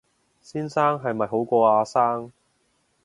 [0.41, 2.31] 先生係咪好過阿生